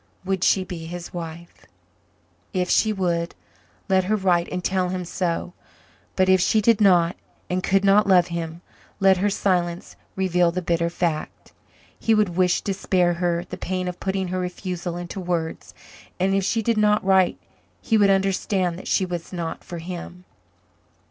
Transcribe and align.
Would 0.25 0.43
she 0.43 0.63
be 0.63 0.87
his 0.87 1.13
wife? 1.13 1.67
If 2.53 2.71
she 2.71 2.91
would, 2.91 3.35
let 3.87 4.05
her 4.05 4.15
write 4.15 4.49
and 4.51 4.63
tell 4.63 4.89
him 4.89 5.05
so. 5.05 5.53
But 6.15 6.27
if 6.27 6.41
she 6.41 6.59
did 6.59 6.81
not 6.81 7.15
and 7.51 7.61
could 7.61 7.85
not 7.85 8.07
love 8.07 8.29
him, 8.29 8.61
let 8.99 9.17
her 9.17 9.29
silence 9.29 9.95
reveal 10.15 10.51
the 10.51 10.59
bitter 10.63 10.89
fact; 10.89 11.53
he 11.99 12.15
would 12.15 12.29
wish 12.29 12.61
to 12.63 12.73
spare 12.73 13.13
her 13.13 13.45
the 13.47 13.57
pain 13.57 13.87
of 13.87 13.99
putting 13.99 14.29
her 14.29 14.39
refusal 14.39 14.97
into 14.97 15.19
words, 15.19 15.75
and 16.19 16.33
if 16.33 16.43
she 16.43 16.63
did 16.63 16.77
not 16.77 17.05
write 17.05 17.37
he 17.79 17.95
would 17.95 18.09
understand 18.09 18.79
that 18.79 18.87
she 18.87 19.05
was 19.05 19.31
not 19.31 19.63
for 19.63 19.77
him. 19.77 20.25